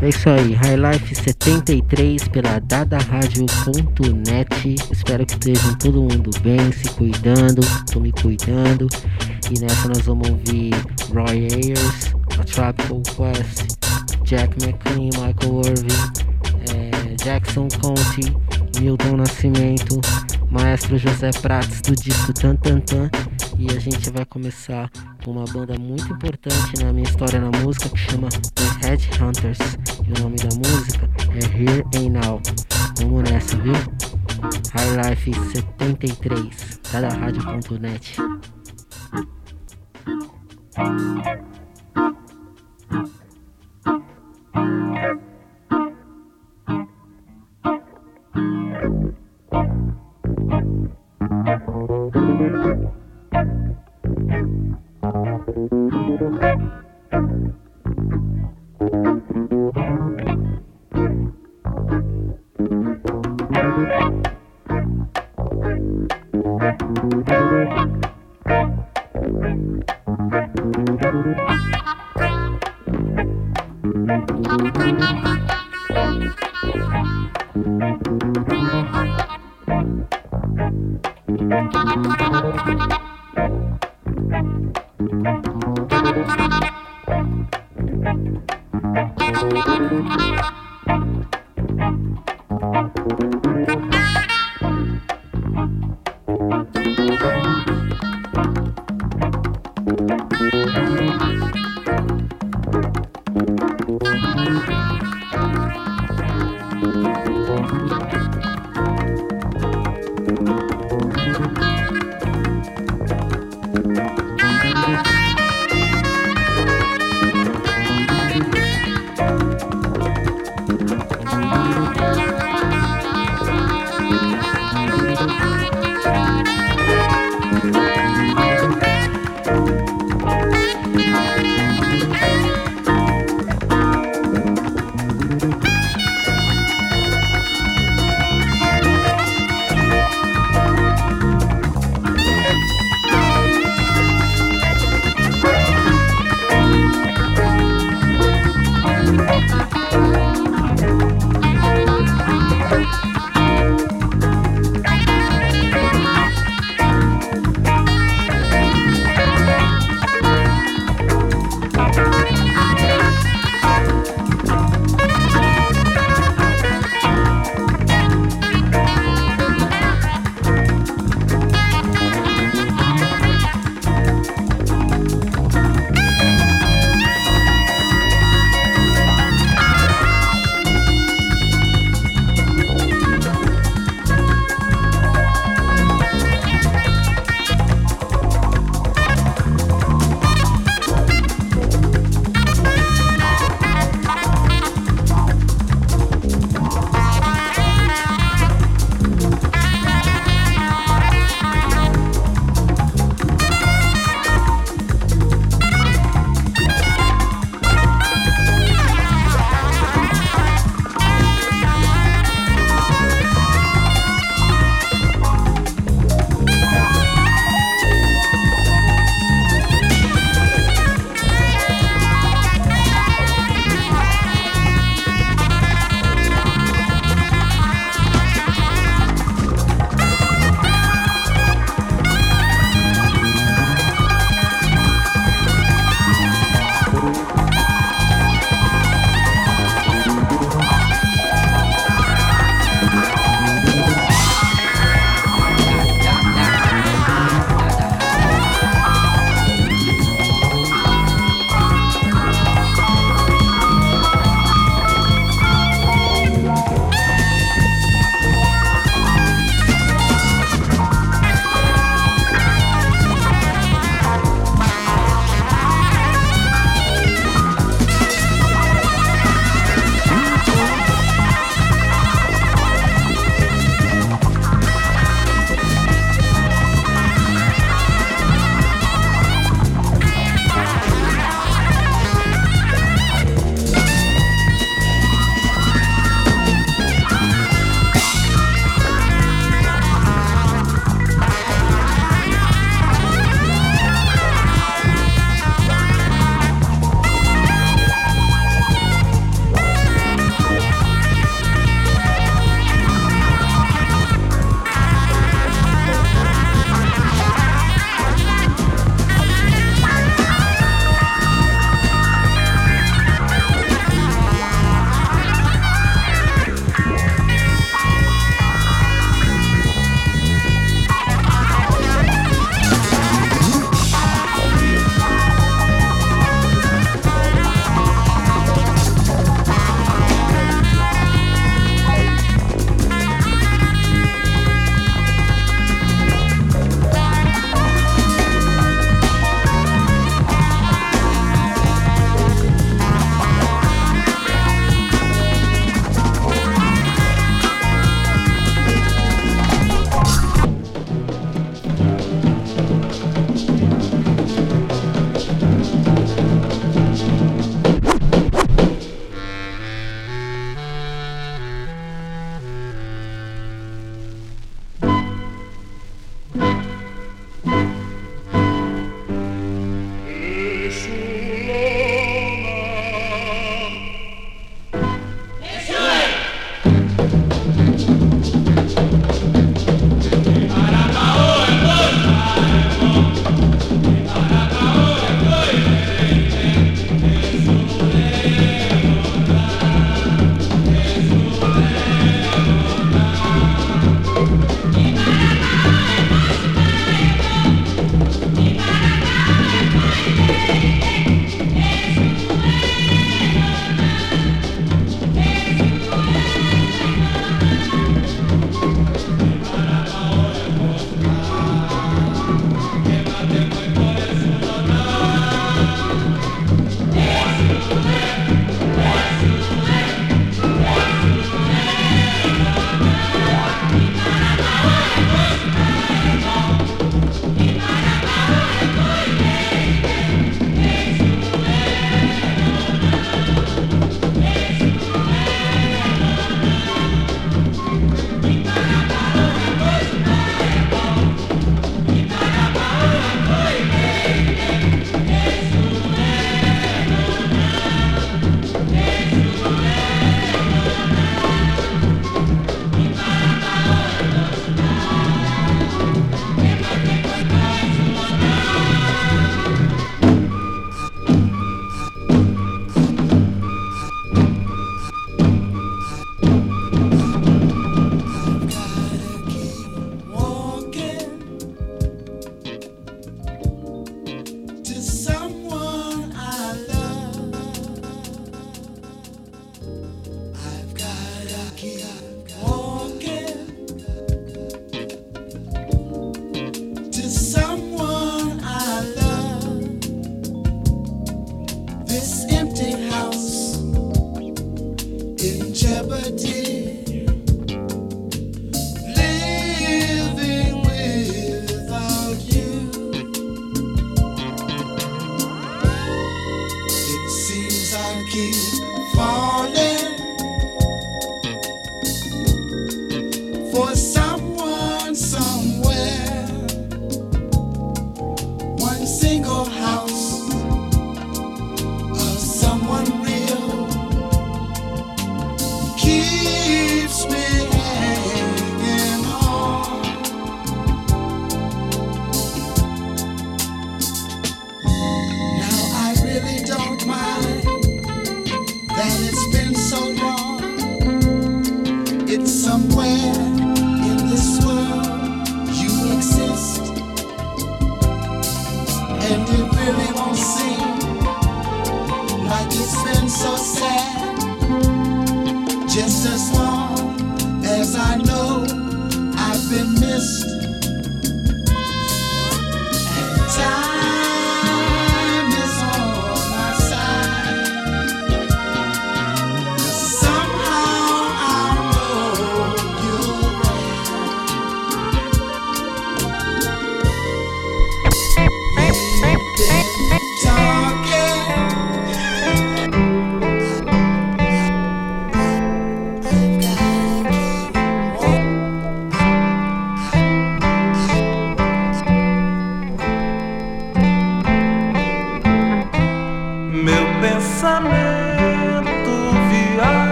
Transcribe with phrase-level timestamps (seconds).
[0.00, 4.76] É isso aí, High Life 73 pela dadaradio.net.
[4.92, 8.86] Espero que estejam todo mundo bem, se cuidando, tô me cuidando.
[9.50, 10.72] E nessa nós vamos ouvir
[11.12, 13.76] Roy Ayers, A Tropical Quest,
[14.22, 15.98] Jack McLean, Michael Irving,
[16.70, 18.32] é, Jackson Conte,
[18.80, 20.00] Milton Nascimento,
[20.48, 23.10] Maestro José Prates do disco Tan Tan Tan.
[23.58, 24.88] E a gente vai começar
[25.28, 29.58] por uma banda muito importante na minha história na música que chama The Headhunters.
[30.06, 32.40] E o nome da música é Here and Now.
[32.98, 33.74] Vamos nessa, viu?
[34.72, 38.16] High Life 73, tá da rádio.net.
[40.74, 41.38] thank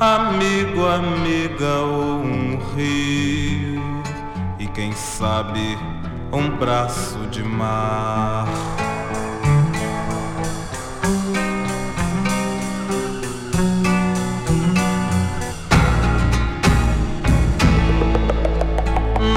[0.00, 4.02] amigo, amiga ou um rio
[4.58, 5.78] e quem sabe
[6.32, 8.48] um braço de mar.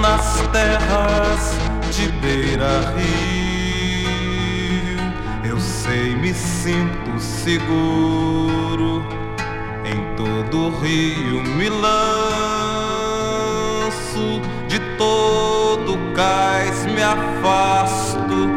[0.02, 1.58] Nas terras
[1.92, 3.04] de beira-rio,
[5.44, 9.23] eu sei, me sinto seguro
[10.50, 11.94] do rio me lanço,
[14.68, 18.48] de todo cais me afasto,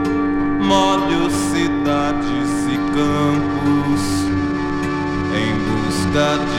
[0.61, 4.05] molho cidades e campos
[5.35, 6.56] em busca de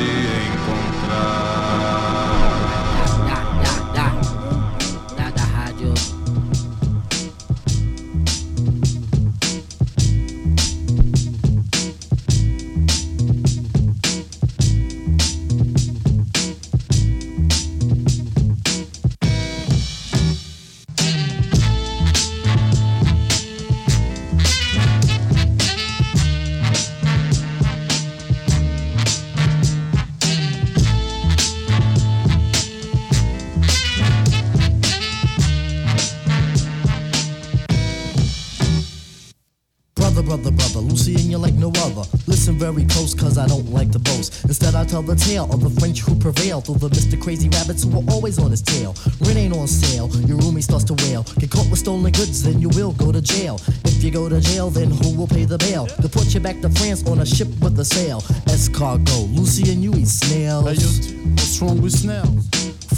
[44.98, 47.22] tell the tale of the French who prevailed the Mr.
[47.22, 48.96] Crazy Rabbits who were always on his tail.
[49.22, 51.24] Rent ain't on sale, your roomie starts to wail.
[51.38, 53.60] Get caught with stolen goods, then you will go to jail.
[53.86, 55.86] If you go to jail, then who will pay the bail?
[55.86, 58.22] To put you back to France on a ship with a sail.
[58.50, 60.66] Escargot, Lucien you eat snails.
[60.66, 62.48] Hey, what's wrong with snails?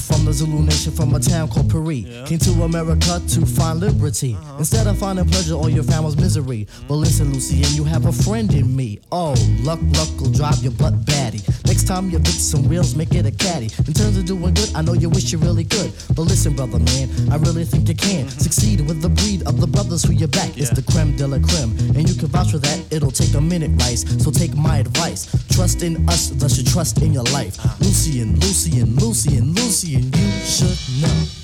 [0.09, 1.99] from the Zulu nation from a town called Paris.
[1.99, 2.25] Yeah.
[2.25, 4.33] Came to America to find liberty.
[4.33, 4.55] Uh-huh.
[4.57, 6.65] Instead of finding pleasure, all you found was misery.
[6.65, 6.87] Mm-hmm.
[6.87, 8.99] But listen, Lucy, and you have a friend in me.
[9.11, 11.41] Oh, luck, luck will drive your butt batty.
[11.79, 13.69] Next time you fix some wheels, make it a caddy.
[13.87, 15.93] In terms of doing good, I know you wish you really could.
[16.13, 18.37] But listen, brother man, I really think you can mm-hmm.
[18.37, 20.57] succeed with the breed of the brothers who you back.
[20.57, 20.63] Yeah.
[20.63, 22.83] It's the creme de la creme, and you can vouch for that.
[22.91, 24.03] It'll take a minute, Rice.
[24.21, 25.31] So take my advice.
[25.55, 27.57] Trust in us, thus you trust in your life.
[27.57, 27.73] Uh-huh.
[27.79, 31.38] Lucy and Lucy and Lucy and Lucy and you should know.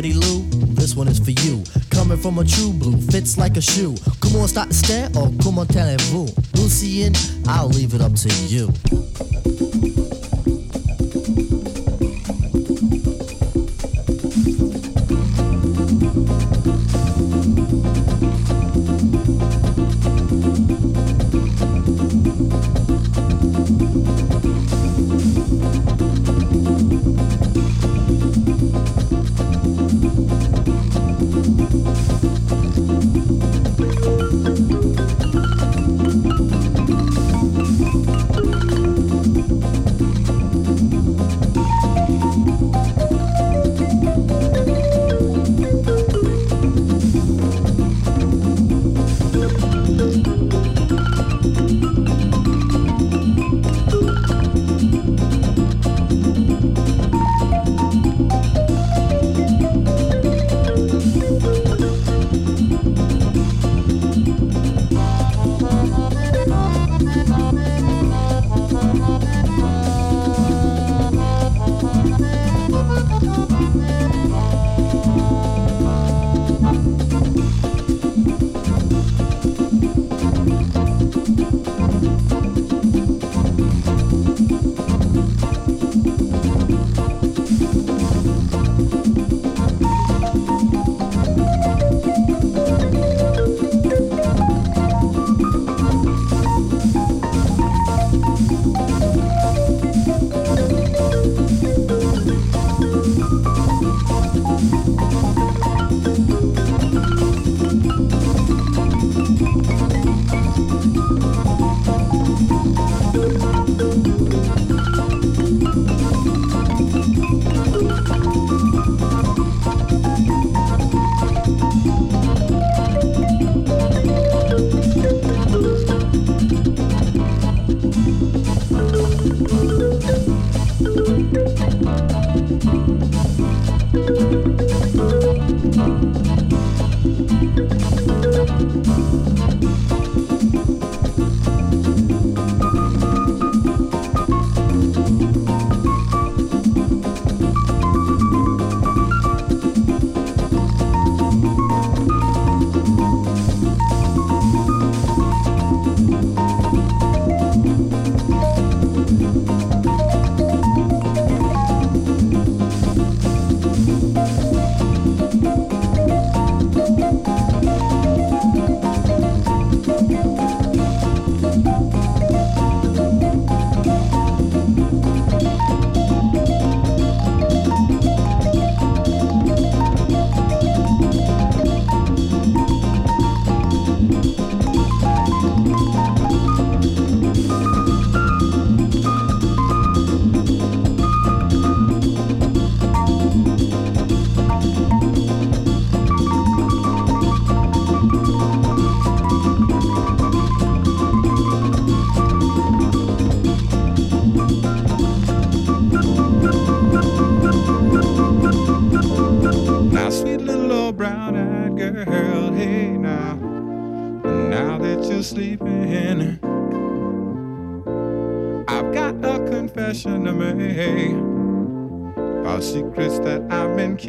[0.00, 0.40] Ready, Lou?
[0.76, 1.62] This one is for you.
[1.90, 3.94] Coming from a true blue, fits like a shoe.
[4.20, 6.26] Comment start to stare or come comment allez-vous?
[6.54, 7.12] Lucien,
[7.46, 8.72] I'll leave it up to you.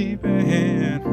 [0.02, 1.04] Keeping.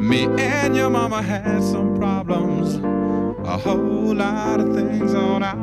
[0.00, 2.74] Me and your mama had some problems,
[3.46, 5.61] a whole lot of things on our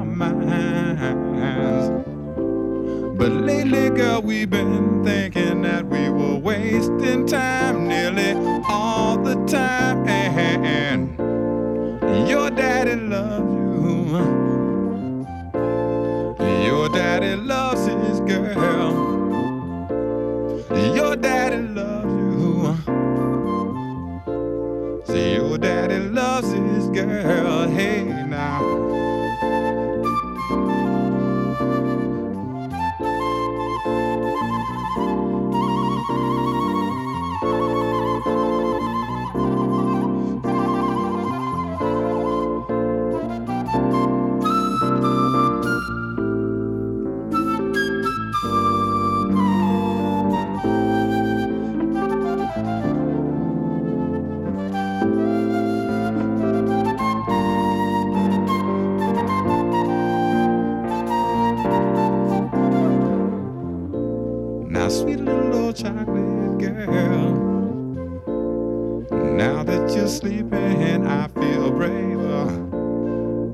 [69.95, 72.47] you're sleeping, and I feel braver.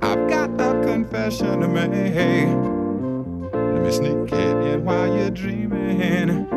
[0.01, 2.47] I've got a confession to make.
[3.53, 6.47] Let me sneak it in while you're dreaming.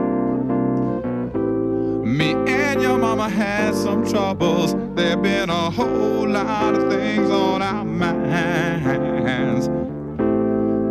[2.05, 4.75] Me and your mama had some troubles.
[4.95, 9.69] There've been a whole lot of things on our minds.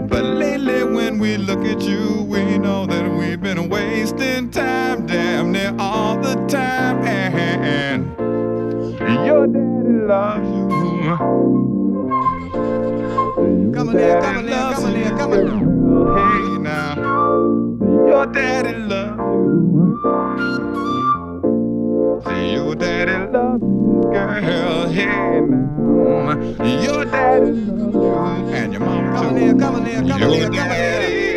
[0.10, 5.52] But lately, when we look at you, we know that we've been wasting time damn
[5.52, 7.04] near all the time.
[7.06, 8.17] And
[10.08, 10.70] loves you.
[13.74, 16.18] Come on in, come on in, come on in, come on here.
[16.18, 16.96] Hey now,
[18.08, 20.02] your daddy loves you.
[22.26, 24.90] See, your daddy loves you, girl.
[24.90, 26.36] Hey now,
[26.84, 29.40] your daddy loves you, and your mama Come on too.
[29.40, 31.37] here, come on here, come on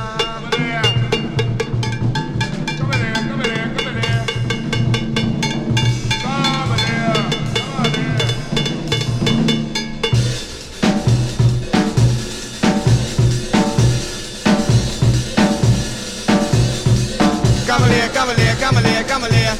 [18.81, 19.55] come here, come here.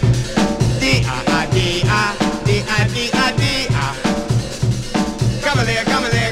[0.79, 3.95] D-I-I-D-I, D-I-D-I-D-I.
[5.43, 6.30] Come here, come here.